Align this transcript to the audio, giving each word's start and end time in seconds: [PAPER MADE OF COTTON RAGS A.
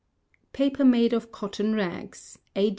[PAPER 0.53 0.83
MADE 0.83 1.13
OF 1.13 1.31
COTTON 1.31 1.75
RAGS 1.75 2.39
A. 2.55 2.69